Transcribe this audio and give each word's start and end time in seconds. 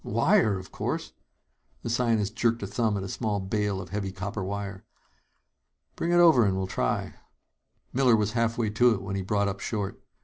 "Wire, 0.03 0.57
of 0.57 0.71
course!" 0.71 1.13
The 1.83 1.89
scientist 1.91 2.33
jerked 2.35 2.63
a 2.63 2.65
thumb 2.65 2.97
at 2.97 3.03
a 3.03 3.07
small 3.07 3.39
bale 3.39 3.79
of 3.79 3.89
heavy 3.89 4.11
copper 4.11 4.43
wire. 4.43 4.83
"Bring 5.95 6.09
it 6.11 6.15
over 6.15 6.43
and 6.43 6.57
we'll 6.57 6.65
try 6.65 7.03
it." 7.03 7.13
Miller 7.93 8.15
was 8.15 8.31
halfway 8.31 8.71
to 8.71 8.95
it 8.95 9.03
when 9.03 9.15
he 9.15 9.21
brought 9.21 9.47
up 9.47 9.59
short. 9.59 10.01